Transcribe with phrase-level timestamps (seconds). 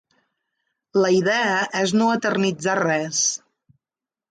[1.03, 3.23] La idea és no eternitzar res.